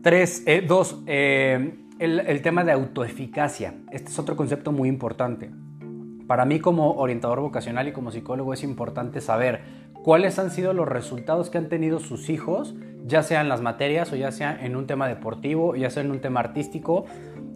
Tres, 0.01 0.43
eh, 0.47 0.63
dos, 0.67 1.03
eh, 1.05 1.84
el, 1.99 2.41
tema 2.41 2.63
de 2.63 2.71
autoeficacia. 2.71 3.75
Este 3.91 4.09
es 4.09 4.19
otro 4.19 4.35
concepto 4.35 4.71
muy 4.71 4.89
importante. 4.89 5.51
Para 6.27 6.45
mí 6.45 6.59
como 6.59 6.93
orientador 6.95 7.39
vocacional 7.39 7.87
y 7.87 7.91
como 7.91 8.11
psicólogo 8.11 8.53
es 8.53 8.63
importante 8.63 9.21
saber 9.21 9.61
cuáles 10.03 10.39
han 10.39 10.51
sido 10.51 10.73
los 10.73 10.87
resultados 10.87 11.49
que 11.49 11.57
han 11.57 11.69
tenido 11.69 11.99
sus 11.99 12.29
hijos, 12.29 12.75
ya 13.05 13.21
sea 13.23 13.41
en 13.41 13.49
las 13.49 13.61
materias 13.61 14.11
o 14.11 14.15
ya 14.15 14.31
sea 14.31 14.57
en 14.65 14.75
un 14.75 14.87
tema 14.87 15.07
deportivo, 15.07 15.75
ya 15.75 15.89
sea 15.89 16.03
en 16.03 16.11
un 16.11 16.19
tema 16.19 16.39
artístico, 16.39 17.05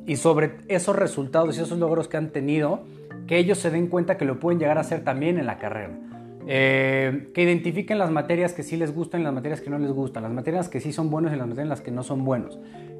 y 0.06 0.16
sobre 0.16 0.58
esos 0.68 0.96
resultados 0.96 1.58
y 1.58 1.62
esos 1.62 1.78
logros 1.78 2.08
que 2.08 2.18
han 2.18 2.30
tenido, 2.30 2.84
que 3.28 3.38
ellos 3.38 3.58
se 3.58 3.72
den 3.72 3.88
cuenta 3.88 4.18
que 4.18 4.26
lo 4.26 4.40
pueden 4.40 4.60
llegar 4.60 4.78
a 4.78 4.82
hacer 4.82 5.04
también 5.04 5.38
en 5.38 5.46
la 5.46 5.58
carrera. 5.58 6.00
Eh, 6.48 7.30
que 7.34 7.44
identifiquen 7.44 8.00
las 8.00 8.10
materias 8.10 8.54
que 8.54 8.64
sí 8.64 8.78
les 8.78 8.96
gustan 8.96 9.22
y 9.22 9.24
las 9.24 9.34
materias 9.34 9.62
que 9.62 9.70
no 9.70 9.78
les 9.78 9.92
gustan, 9.92 10.24
las 10.24 10.32
materias 10.32 10.70
que 10.70 10.80
sí 10.80 10.94
son 10.94 11.12
buenas 11.12 11.34
y 11.34 11.36
las 11.36 11.48
materias 11.48 11.70
las 11.70 11.82
que 11.82 11.92
no 11.92 12.02
son 12.02 12.24
buenos. 12.24 12.58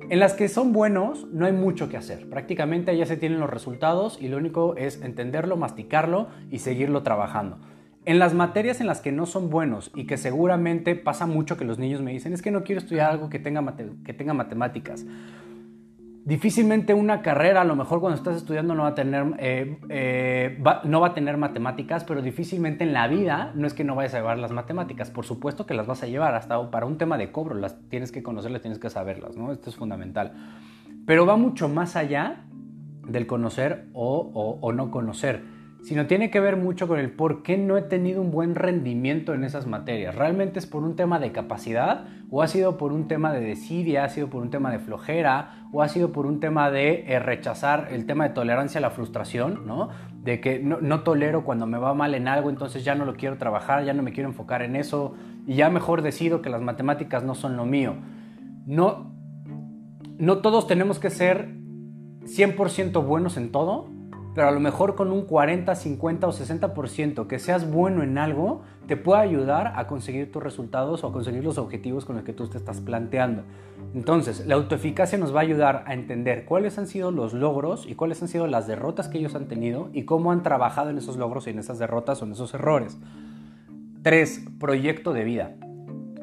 En 0.10 0.20
las 0.20 0.34
que 0.34 0.50
son 0.50 0.74
buenos 0.74 1.28
no 1.32 1.46
hay 1.46 1.54
mucho 1.54 1.88
que 1.88 1.96
hacer, 1.96 2.28
prácticamente 2.32 2.98
ya 2.98 3.06
se 3.06 3.16
tienen 3.16 3.40
los 3.40 3.50
resultados 3.50 4.18
y 4.20 4.28
lo 4.28 4.38
único 4.38 4.76
es 4.76 5.04
entenderlo, 5.04 5.56
masticarlo 5.56 6.30
y 6.50 6.60
seguirlo 6.60 7.04
trabajando. 7.04 7.60
En 8.06 8.18
las 8.18 8.34
materias 8.34 8.82
en 8.82 8.88
las 8.88 9.02
que 9.02 9.12
no 9.12 9.28
son 9.28 9.52
buenos 9.52 9.92
y 9.94 10.08
que 10.08 10.18
seguramente 10.18 10.96
pasa 10.96 11.28
mucho 11.28 11.58
que 11.58 11.66
los 11.66 11.78
niños 11.78 12.02
me 12.02 12.12
dicen 12.12 12.34
es 12.34 12.42
que 12.42 12.50
no 12.50 12.64
quiero 12.64 12.82
estudiar 12.82 13.12
algo 13.12 13.30
que 13.30 13.38
tenga, 13.38 13.76
que 14.04 14.14
tenga 14.14 14.34
matemáticas 14.34 15.06
difícilmente 16.26 16.94
una 16.94 17.22
carrera, 17.22 17.62
a 17.62 17.66
lo 17.66 17.76
mejor 17.76 18.00
cuando 18.00 18.18
estás 18.18 18.38
estudiando 18.38 18.76
no 18.76 18.84
va 18.84 18.90
a 18.90 18.96
tener, 18.96 19.26
eh, 19.40 19.80
eh, 19.90 20.64
no 20.84 21.02
va 21.02 21.08
a 21.08 21.14
tener 21.14 21.38
matemáticas, 21.38 22.04
pero 22.04 22.22
difícilmente 22.22 22.84
en 22.84 22.94
la 22.94 23.08
vida 23.08 23.52
no 23.56 23.68
es 23.68 23.74
que 23.74 23.84
no 23.84 23.96
vayas 23.96 24.14
a 24.14 24.18
llevar 24.18 24.38
las 24.38 24.52
matemáticas. 24.52 25.10
Por 25.12 25.26
supuesto 25.26 25.66
que 25.66 25.74
las 25.74 25.88
vas 25.88 26.04
a 26.04 26.08
llevar, 26.08 26.36
hasta 26.36 26.70
para 26.72 26.86
un 26.86 26.98
tema 26.98 27.18
de 27.18 27.32
cobro, 27.32 27.56
las 27.56 27.80
tienes 27.90 28.12
que 28.12 28.24
conocerlas, 28.24 28.62
tienes 28.62 28.80
que 28.80 28.90
saberlas, 28.90 29.38
¿no? 29.38 29.52
Esto 29.52 29.70
es 29.70 29.76
fundamental. 29.76 30.34
Pero 31.06 31.26
va 31.26 31.36
mucho 31.38 31.70
más 31.70 31.96
allá 31.96 32.46
del 33.08 33.26
conocer 33.26 33.88
o 33.94 34.72
no 34.74 34.92
conocer 34.92 35.59
sino 35.82 36.08
tiene 36.08 36.30
que 36.30 36.40
ver 36.40 36.58
mucho 36.58 36.88
con 36.88 37.00
el 37.00 37.12
por 37.12 37.42
qué 37.42 37.58
no 37.58 37.78
he 37.78 37.82
tenido 37.82 38.22
un 38.22 38.32
buen 38.32 38.56
rendimiento 38.56 39.34
en 39.34 39.44
esas 39.44 39.66
materias. 39.66 40.16
¿Realmente 40.16 40.60
es 40.60 40.66
por 40.66 40.84
un 40.84 40.96
tema 40.96 41.20
de 41.20 41.32
capacidad 41.32 42.06
o 42.30 42.42
ha 42.42 42.48
sido 42.48 42.78
por 42.78 42.92
un 42.92 43.08
tema 43.08 43.32
de 43.32 43.40
desidia, 43.40 44.04
ha 44.04 44.10
sido 44.10 44.30
por 44.30 44.42
un 44.42 44.50
tema 44.50 44.72
de 44.72 44.80
flojera 44.80 45.68
o 45.72 45.82
ha 45.82 45.88
sido 45.88 46.12
por 46.12 46.26
un 46.26 46.40
tema 46.40 46.70
de 46.70 47.06
eh, 47.08 47.20
rechazar 47.20 47.88
el 47.92 48.06
tema 48.06 48.28
de 48.28 48.34
tolerancia 48.34 48.80
a 48.80 48.82
la 48.82 48.90
frustración, 48.90 49.66
¿no? 49.66 49.90
De 50.22 50.42
que 50.42 50.60
no, 50.60 50.80
no, 50.82 51.02
tolero 51.02 51.44
cuando 51.46 51.66
me 51.66 51.78
va 51.78 51.94
mal 51.94 52.14
en 52.14 52.28
algo, 52.28 52.50
entonces 52.50 52.84
ya 52.84 52.96
no 52.96 53.06
lo 53.06 53.16
quiero 53.16 53.38
trabajar, 53.38 53.86
ya 53.86 53.94
no 53.94 54.04
me 54.04 54.12
quiero 54.12 54.30
enfocar 54.30 54.62
en 54.62 54.76
eso 54.76 55.16
y 55.48 55.56
ya 55.56 55.70
mejor 55.70 56.02
decido 56.02 56.42
que 56.42 56.50
las 56.50 56.62
matemáticas 56.62 57.24
no 57.24 57.36
son 57.36 57.56
lo 57.56 57.66
mío. 57.66 57.96
No, 58.66 59.14
no 60.18 60.40
todos 60.40 60.68
tenemos 60.68 61.00
que 61.00 61.10
ser 61.10 61.50
100% 62.24 63.04
buenos 63.06 63.38
en 63.38 63.52
todo, 63.52 63.90
pero 64.36 64.48
a 64.48 64.52
lo 64.52 64.60
mejor 64.60 64.96
con 64.96 65.12
un 65.12 65.24
40, 65.24 65.74
50 65.74 66.28
o 66.28 66.32
60% 66.32 67.28
que 67.28 67.40
seas 67.40 67.70
bueno 67.70 68.04
en 68.04 68.18
algo, 68.18 68.62
te 68.88 68.96
puede 68.96 69.22
ayudar 69.22 69.74
a 69.76 69.88
conseguir 69.88 70.32
tus 70.32 70.42
resultados 70.42 71.04
o 71.04 71.08
a 71.08 71.12
conseguir 71.12 71.44
los 71.44 71.58
objetivos 71.58 72.06
con 72.06 72.16
los 72.16 72.26
que 72.26 72.34
tú 72.34 72.48
te 72.48 72.58
estás 72.58 72.82
planteando. 72.82 73.44
Entonces, 73.94 74.46
la 74.46 74.56
autoeficacia 74.56 75.18
nos 75.18 75.34
va 75.34 75.40
a 75.40 75.44
ayudar 75.44 75.84
a 75.88 75.94
entender 75.94 76.46
cuáles 76.46 76.78
han 76.78 76.88
sido 76.88 77.12
los 77.12 77.34
logros 77.34 77.86
y 77.88 77.96
cuáles 77.96 78.22
han 78.22 78.28
sido 78.28 78.48
las 78.48 78.68
derrotas 78.68 79.08
que 79.08 79.18
ellos 79.18 79.36
han 79.36 79.48
tenido 79.48 79.90
y 79.94 80.04
cómo 80.04 80.32
han 80.32 80.44
trabajado 80.44 80.90
en 80.90 80.98
esos 80.98 81.18
logros 81.18 81.48
y 81.48 81.52
en 81.52 81.60
esas 81.60 81.80
derrotas 81.80 82.22
o 82.22 82.26
en 82.26 82.34
esos 82.34 82.54
errores. 82.54 82.98
3. 84.04 84.46
Proyecto 84.60 85.14
de 85.14 85.24
vida. 85.24 85.56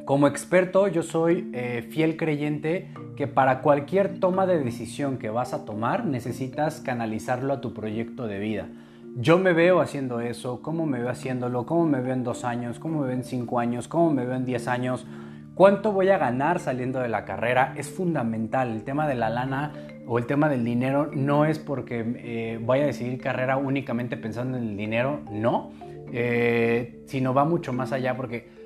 Como 0.07 0.29
experto, 0.29 0.87
yo 0.87 1.03
soy 1.03 1.51
eh, 1.53 1.85
fiel 1.91 2.17
creyente 2.17 2.93
que 3.17 3.27
para 3.27 3.61
cualquier 3.61 4.21
toma 4.21 4.47
de 4.47 4.63
decisión 4.63 5.19
que 5.19 5.31
vas 5.31 5.53
a 5.53 5.65
tomar 5.65 6.07
necesitas 6.07 6.81
canalizarlo 6.81 7.53
a 7.53 7.61
tu 7.61 7.75
proyecto 7.75 8.29
de 8.29 8.39
vida. 8.39 8.69
Yo 9.17 9.37
me 9.37 9.53
veo 9.53 9.81
haciendo 9.81 10.21
eso, 10.21 10.63
cómo 10.63 10.87
me 10.87 11.01
veo 11.01 11.11
haciéndolo, 11.11 11.67
cómo 11.67 11.87
me 11.87 12.01
veo 12.01 12.13
en 12.13 12.23
dos 12.23 12.45
años, 12.45 12.79
cómo 12.79 13.01
me 13.01 13.09
veo 13.09 13.17
en 13.17 13.25
cinco 13.25 13.59
años, 13.59 13.89
cómo 13.89 14.13
me 14.13 14.25
veo 14.25 14.37
en 14.37 14.45
diez 14.45 14.69
años, 14.69 15.05
cuánto 15.57 15.91
voy 15.91 16.11
a 16.11 16.19
ganar 16.19 16.61
saliendo 16.61 17.01
de 17.01 17.09
la 17.09 17.25
carrera, 17.25 17.75
es 17.77 17.91
fundamental. 17.91 18.71
El 18.71 18.85
tema 18.85 19.09
de 19.09 19.17
la 19.17 19.29
lana 19.29 19.73
o 20.07 20.19
el 20.19 20.27
tema 20.27 20.49
del 20.49 20.65
dinero 20.65 21.11
no 21.13 21.47
es 21.47 21.59
porque 21.59 22.05
eh, 22.19 22.61
voy 22.63 22.79
a 22.79 22.87
decidir 22.87 23.21
carrera 23.21 23.57
únicamente 23.57 24.17
pensando 24.17 24.57
en 24.57 24.69
el 24.69 24.77
dinero, 24.77 25.23
no, 25.33 25.73
eh, 26.13 27.03
sino 27.07 27.35
va 27.35 27.45
mucho 27.45 27.73
más 27.73 27.91
allá 27.91 28.17
porque 28.17 28.66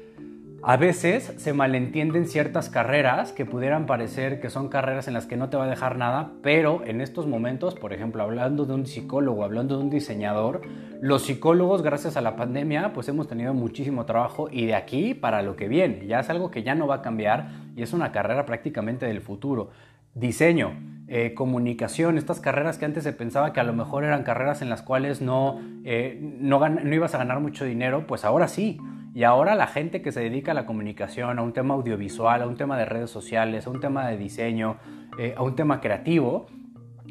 a 0.63 0.77
veces 0.77 1.33
se 1.39 1.55
malentienden 1.55 2.27
ciertas 2.27 2.69
carreras 2.69 3.33
que 3.33 3.47
pudieran 3.47 3.87
parecer 3.87 4.41
que 4.41 4.51
son 4.51 4.69
carreras 4.69 5.09
en 5.09 5.15
las 5.15 5.25
que 5.25 5.37
no 5.37 5.49
te 5.49 5.57
va 5.57 5.65
a 5.65 5.69
dejar 5.69 5.97
nada, 5.97 6.33
pero 6.43 6.85
en 6.85 7.01
estos 7.01 7.27
momentos, 7.27 7.75
por 7.75 7.95
ejemplo, 7.95 8.23
hablando 8.23 8.67
de 8.67 8.75
un 8.75 8.87
psicólogo, 8.87 9.43
hablando 9.43 9.79
de 9.79 9.85
un 9.85 9.91
diseñador, 9.91 10.61
los 11.01 11.23
psicólogos, 11.23 11.83
gracias 11.83 12.19
a 12.19 12.21
la 12.21 12.37
pandemia, 12.37 12.93
pues 12.93 13.09
hemos 13.09 13.27
tenido 13.27 13.55
muchísimo 13.55 14.05
trabajo 14.05 14.49
y 14.51 14.67
de 14.67 14.75
aquí 14.75 15.15
para 15.15 15.41
lo 15.41 15.57
que 15.57 15.67
viene. 15.67 16.07
Ya 16.07 16.21
es 16.21 16.29
algo 16.29 16.51
que 16.51 16.63
ya 16.63 16.75
no 16.75 16.87
va 16.87 16.97
a 16.97 17.03
cambiar 17.03 17.49
y 17.75 17.83
es 17.83 17.95
una 17.95 18.13
carrera 18.13 18.45
prácticamente 18.45 19.07
del 19.07 19.23
futuro. 19.23 19.71
Diseño, 20.15 20.75
eh, 21.09 21.33
comunicación, 21.33 22.19
estas 22.19 22.39
carreras 22.39 22.77
que 22.77 22.85
antes 22.85 23.05
se 23.05 23.15
pensaba 23.15 23.55
que 23.55 23.61
a 23.61 23.65
lo 23.65 23.73
mejor 23.73 24.05
eran 24.05 24.25
carreras 24.25 24.61
en 24.61 24.69
las 24.69 24.83
cuales 24.83 25.23
no, 25.23 25.59
eh, 25.85 26.19
no, 26.21 26.69
no 26.69 26.95
ibas 26.95 27.15
a 27.15 27.19
ganar 27.19 27.41
mucho 27.41 27.65
dinero, 27.65 28.07
pues 28.07 28.27
ahora 28.27 28.47
sí. 28.47 28.79
Y 29.13 29.25
ahora 29.25 29.55
la 29.55 29.67
gente 29.67 30.03
que 30.03 30.13
se 30.13 30.21
dedica 30.21 30.53
a 30.53 30.55
la 30.55 30.67
comunicación, 30.67 31.39
a 31.39 31.43
un 31.43 31.53
tema 31.53 31.75
audiovisual, 31.75 32.43
a 32.43 32.47
un 32.47 32.57
tema 32.57 32.79
de 32.79 32.85
redes 32.85 33.11
sociales, 33.11 33.67
a 33.67 33.71
un 33.71 33.81
tema 33.81 34.07
de 34.07 34.17
diseño, 34.17 34.77
eh, 35.19 35.35
a 35.37 35.43
un 35.43 35.57
tema 35.57 35.81
creativo, 35.81 36.47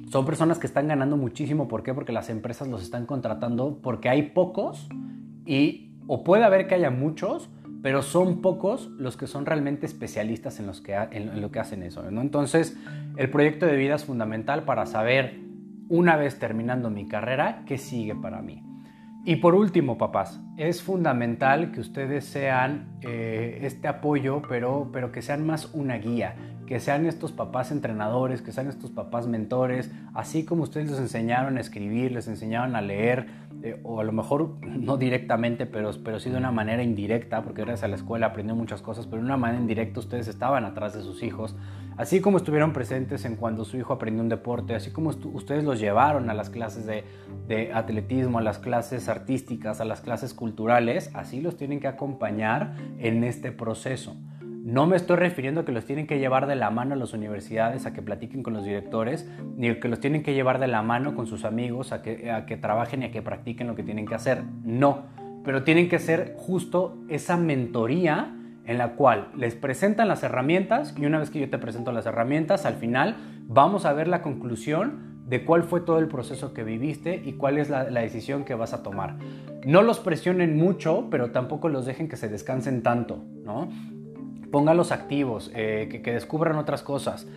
son 0.09 0.25
personas 0.25 0.59
que 0.59 0.67
están 0.67 0.87
ganando 0.87 1.17
muchísimo. 1.17 1.67
¿Por 1.67 1.83
qué? 1.83 1.93
Porque 1.93 2.11
las 2.11 2.29
empresas 2.29 2.67
los 2.67 2.81
están 2.81 3.05
contratando 3.05 3.79
porque 3.81 4.09
hay 4.09 4.23
pocos 4.23 4.87
y 5.45 5.89
o 6.07 6.23
puede 6.23 6.43
haber 6.43 6.67
que 6.67 6.75
haya 6.75 6.89
muchos, 6.89 7.49
pero 7.83 8.01
son 8.01 8.41
pocos 8.41 8.87
los 8.97 9.15
que 9.15 9.27
son 9.27 9.45
realmente 9.45 9.85
especialistas 9.85 10.59
en, 10.59 10.67
lo 11.41 11.51
que 11.51 11.59
hacen 11.59 11.83
eso. 11.83 12.07
Entonces, 12.07 12.77
el 13.17 13.29
proyecto 13.29 13.65
de 13.65 13.75
vida 13.75 13.95
es 13.95 14.05
fundamental 14.05 14.63
para 14.63 14.85
saber, 14.85 15.39
una 15.87 16.15
vez 16.17 16.39
terminando 16.39 16.89
mi 16.89 17.07
carrera, 17.07 17.63
qué 17.67 17.77
sigue 17.77 18.15
para 18.15 18.41
mí. 18.41 18.63
Y 19.29 19.35
por 19.35 19.53
último, 19.53 19.99
papás, 19.99 20.41
es 20.57 20.81
fundamental 20.81 21.71
que 21.71 21.81
ustedes 21.81 22.25
sean 22.25 22.97
eh, 23.01 23.59
este 23.61 23.87
apoyo, 23.87 24.41
pero, 24.49 24.89
pero 24.91 25.11
que 25.11 25.21
sean 25.21 25.45
más 25.45 25.69
una 25.75 25.99
guía, 25.99 26.33
que 26.65 26.79
sean 26.79 27.05
estos 27.05 27.31
papás 27.31 27.71
entrenadores, 27.71 28.41
que 28.41 28.51
sean 28.51 28.65
estos 28.65 28.89
papás 28.89 29.27
mentores, 29.27 29.91
así 30.15 30.45
como 30.45 30.63
ustedes 30.63 30.89
les 30.89 30.99
enseñaron 30.99 31.57
a 31.57 31.61
escribir, 31.61 32.11
les 32.11 32.27
enseñaron 32.27 32.75
a 32.75 32.81
leer, 32.81 33.27
eh, 33.61 33.79
o 33.83 33.99
a 33.99 34.03
lo 34.03 34.13
mejor 34.13 34.55
no 34.65 34.97
directamente, 34.97 35.67
pero, 35.67 35.91
pero 36.03 36.19
sí 36.19 36.31
de 36.31 36.37
una 36.37 36.51
manera 36.51 36.81
indirecta, 36.81 37.43
porque 37.43 37.61
gracias 37.61 37.83
a 37.83 37.87
la 37.87 37.97
escuela 37.97 38.25
aprendió 38.25 38.55
muchas 38.55 38.81
cosas, 38.81 39.05
pero 39.05 39.21
de 39.21 39.27
una 39.27 39.37
manera 39.37 39.61
indirecta 39.61 39.99
ustedes 39.99 40.27
estaban 40.27 40.65
atrás 40.65 40.95
de 40.95 41.03
sus 41.03 41.21
hijos, 41.21 41.55
así 41.99 42.21
como 42.21 42.37
estuvieron 42.37 42.71
presentes 42.71 43.25
en 43.25 43.35
cuando 43.35 43.65
su 43.65 43.75
hijo 43.75 43.91
aprendió 43.91 44.23
un 44.23 44.29
deporte, 44.29 44.73
así 44.73 44.89
como 44.89 45.09
ustedes 45.09 45.65
los 45.65 45.81
llevaron 45.81 46.29
a 46.29 46.33
las 46.33 46.49
clases 46.49 46.85
de, 46.85 47.71
atletismo, 47.73 48.39
a 48.39 48.41
las 48.41 48.57
clases 48.57 49.09
artísticas, 49.09 49.81
a 49.81 49.85
las 49.85 49.99
clases 49.99 50.33
culturales, 50.33 51.11
así 51.13 51.41
los 51.41 51.57
tienen 51.57 51.81
que 51.81 51.89
acompañar 51.89 52.73
en 52.99 53.25
este 53.25 53.51
proceso. 53.51 54.15
No 54.39 54.87
me 54.87 54.95
estoy 54.95 55.17
refiriendo 55.17 55.61
a 55.61 55.65
que 55.65 55.73
los 55.73 55.83
tienen 55.83 56.07
que 56.07 56.19
llevar 56.19 56.47
de 56.47 56.55
la 56.55 56.69
mano 56.69 56.93
a 56.93 56.97
las 56.97 57.11
universidades 57.11 57.85
a 57.85 57.91
que 57.91 58.01
platiquen 58.01 58.43
con 58.43 58.53
los 58.53 58.63
directores, 58.63 59.29
ni 59.57 59.75
que 59.75 59.89
los 59.89 59.99
tienen 59.99 60.23
que 60.23 60.33
llevar 60.33 60.59
de 60.59 60.67
la 60.67 60.81
mano 60.81 61.15
con 61.15 61.27
sus 61.27 61.43
amigos 61.43 61.91
a 61.91 62.01
que, 62.01 62.31
a 62.31 62.45
que 62.45 62.55
trabajen 62.55 63.03
y 63.03 63.07
a 63.07 63.11
que 63.11 63.21
practiquen 63.21 63.67
lo 63.67 63.75
que 63.75 63.83
tienen 63.83 64.07
que 64.07 64.15
hacer. 64.15 64.41
No, 64.63 65.03
pero 65.43 65.63
tienen 65.63 65.89
que 65.89 65.99
ser 65.99 66.35
justo 66.37 66.97
esa 67.09 67.35
mentoría 67.35 68.38
en 68.69 68.77
la 68.77 68.89
cual 68.89 69.29
les 69.35 69.55
presentan 69.55 70.07
las 70.07 70.21
herramientas 70.21 70.93
y 70.95 71.07
una 71.07 71.17
vez 71.17 71.31
que 71.31 71.39
yo 71.39 71.49
te 71.49 71.57
presento 71.57 71.91
las 71.91 72.05
herramientas, 72.05 72.67
al 72.67 72.75
final 72.75 73.17
vamos 73.47 73.85
a 73.85 73.93
ver 73.93 74.07
la 74.07 74.21
conclusión 74.21 75.23
de 75.25 75.43
cuál 75.43 75.63
fue 75.63 75.81
todo 75.81 75.97
el 75.97 76.07
proceso 76.07 76.53
que 76.53 76.63
viviste 76.63 77.19
y 77.25 77.33
cuál 77.33 77.57
es 77.57 77.71
la, 77.71 77.85
decisión 77.85 78.45
que 78.45 78.53
vas 78.53 78.73
a 78.73 78.83
tomar. 78.83 79.15
No 79.65 79.81
los 79.81 79.99
presionen 79.99 80.55
mucho, 80.55 81.07
pero 81.09 81.31
tampoco 81.31 81.67
los 81.67 81.87
dejen 81.87 82.07
que 82.07 82.15
se 82.15 82.29
descansen 82.29 82.83
tanto, 82.83 83.23
¿no? 83.43 83.69
Póngalos 84.51 84.91
activos, 84.91 85.51
eh, 85.55 85.89
que, 86.03 86.13
descubran 86.13 86.55
otras 86.57 86.83
cosas. 86.83 87.27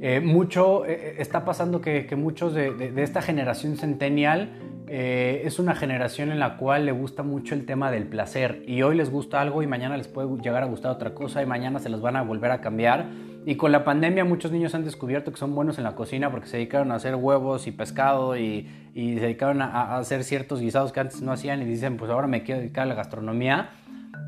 Eh, 0.00 0.20
mucho 0.20 0.86
eh, 0.86 1.16
está 1.18 1.44
pasando 1.44 1.80
que, 1.80 2.06
muchos 2.16 2.54
de, 2.54 2.92
esta 2.96 3.22
generación 3.22 3.76
centennial 3.76 4.52
es 4.90 5.58
una 5.58 5.74
generación 5.74 6.32
en 6.32 6.38
la 6.38 6.56
cual 6.56 6.86
le 6.86 6.92
gusta 6.92 7.22
mucho 7.22 7.54
el 7.54 7.66
tema 7.66 7.90
del 7.90 8.04
placer 8.04 8.62
y 8.66 8.80
hoy 8.80 8.96
les 8.96 9.10
gusta 9.10 9.38
algo 9.38 9.62
y 9.62 9.66
mañana 9.66 9.98
les 9.98 10.08
puede 10.08 10.28
llegar 10.40 10.62
a 10.62 10.66
gustar 10.66 10.92
otra 10.92 11.12
cosa 11.14 11.42
y 11.42 11.46
mañana 11.46 11.78
se 11.78 11.90
los 11.90 12.00
van 12.00 12.16
a 12.16 12.22
volver 12.22 12.52
a 12.52 12.62
cambiar 12.62 13.04
y 13.48 13.56
con 13.56 13.72
la 13.72 13.82
pandemia 13.82 14.26
muchos 14.26 14.52
niños 14.52 14.74
han 14.74 14.84
descubierto 14.84 15.32
que 15.32 15.38
son 15.38 15.54
buenos 15.54 15.78
en 15.78 15.84
la 15.84 15.94
cocina 15.94 16.30
porque 16.30 16.48
se 16.48 16.58
dedicaron 16.58 16.92
a 16.92 16.96
hacer 16.96 17.14
huevos 17.14 17.66
y 17.66 17.72
pescado 17.72 18.36
y, 18.36 18.68
se 18.94 19.20
dedicaron 19.20 19.62
a, 19.62 19.96
hacer 19.96 20.22
ciertos 20.22 20.60
guisados 20.60 20.92
que 20.92 21.00
antes 21.00 21.22
no 21.22 21.32
hacían 21.32 21.62
y 21.62 21.64
dicen, 21.64 21.96
pues 21.96 22.10
ahora 22.10 22.26
me 22.26 22.42
quiero 22.42 22.60
dedicar 22.60 22.82
a 22.82 22.86
la 22.86 22.94
gastronomía. 22.94 23.70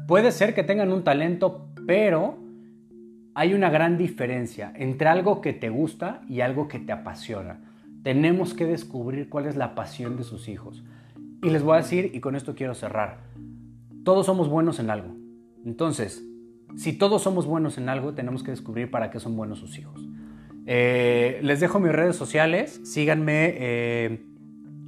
Puede 0.06 0.32
ser 0.32 0.54
que 0.54 0.62
tengan 0.62 0.90
un 0.90 1.04
talento, 1.04 1.66
pero 1.86 2.38
hay 3.34 3.54
una 3.54 3.70
gran 3.70 3.96
diferencia 3.96 4.72
entre 4.76 5.08
algo 5.08 5.40
que 5.40 5.52
te 5.52 5.68
gusta 5.68 6.22
y 6.28 6.40
algo 6.40 6.68
que 6.68 6.78
te 6.78 6.92
apasiona. 6.92 7.60
Tenemos 8.02 8.54
que 8.54 8.64
descubrir 8.64 9.28
cuál 9.28 9.46
es 9.46 9.56
la 9.56 9.74
pasión 9.74 10.16
de 10.16 10.24
sus 10.24 10.48
hijos. 10.48 10.82
Y 11.42 11.50
les 11.50 11.62
voy 11.62 11.74
a 11.74 11.82
decir, 11.82 12.10
y 12.12 12.20
con 12.20 12.34
esto 12.36 12.54
quiero 12.54 12.74
cerrar, 12.74 13.18
todos 14.04 14.26
somos 14.26 14.48
buenos 14.48 14.78
en 14.78 14.90
algo. 14.90 15.14
Entonces, 15.64 16.24
si 16.76 16.92
todos 16.92 17.22
somos 17.22 17.46
buenos 17.46 17.78
en 17.78 17.88
algo, 17.88 18.14
tenemos 18.14 18.42
que 18.42 18.50
descubrir 18.50 18.90
para 18.90 19.10
qué 19.10 19.20
son 19.20 19.36
buenos 19.36 19.58
sus 19.58 19.78
hijos. 19.78 20.00
Eh, 20.66 21.40
les 21.42 21.60
dejo 21.60 21.80
mis 21.80 21.92
redes 21.92 22.16
sociales, 22.16 22.80
síganme 22.84 23.54
eh, 23.56 24.22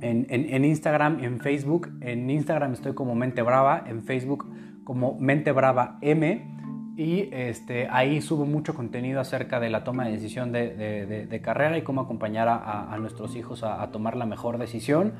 en, 0.00 0.26
en, 0.28 0.64
Instagram, 0.64 1.22
en 1.24 1.40
Facebook. 1.40 1.90
En 2.00 2.30
Instagram 2.30 2.72
estoy 2.72 2.94
como 2.94 3.14
Mente 3.14 3.42
Brava, 3.42 3.84
en 3.86 4.02
Facebook 4.02 4.46
como 4.84 5.18
Mente 5.18 5.52
Brava 5.52 5.98
M. 6.00 6.61
Y 6.96 7.28
este, 7.32 7.88
ahí 7.88 8.20
subo 8.20 8.44
mucho 8.44 8.74
contenido 8.74 9.20
acerca 9.20 9.60
de 9.60 9.70
la 9.70 9.82
toma 9.82 10.04
de 10.04 10.12
decisión 10.12 10.52
de, 10.52 11.40
carrera 11.42 11.78
y 11.78 11.82
cómo 11.82 12.02
acompañar 12.02 12.48
a, 12.48 12.96
nuestros 13.00 13.34
hijos 13.34 13.62
a, 13.62 13.82
a 13.82 13.90
tomar 13.90 14.16
la 14.16 14.26
mejor 14.26 14.58
decisión 14.58 15.12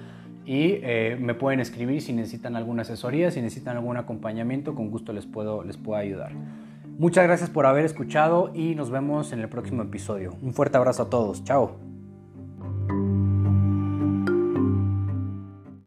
y 0.45 0.81
eh, 0.83 1.17
me 1.21 1.35
pueden 1.35 1.61
escribir 1.61 2.03
si 2.03 2.13
necesitan 2.13 2.57
alguna 2.57 2.83
asesoría, 2.83 3.31
si 3.31 3.41
necesitan 3.41 3.77
algún 3.77 3.97
acompañamiento, 3.97 4.75
con 4.75 4.91
gusto 4.91 5.13
les 5.13 5.27
puedo, 5.27 5.63
les 5.63 5.77
puedo 5.77 5.99
ayudar. 5.99 6.33
Muchas 6.99 7.25
gracias 7.25 7.51
por 7.51 7.67
haber 7.67 7.85
escuchado 7.85 8.51
y 8.55 8.75
nos 8.75 8.91
vemos 8.91 9.33
en 9.33 9.41
el 9.41 9.49
próximo 9.49 9.83
episodio. 9.83 10.35
Un 10.43 10.53
fuerte 10.53 10.77
abrazo 10.77 11.05
a 11.05 11.11
todos. 11.11 11.45
Chao. 11.45 11.92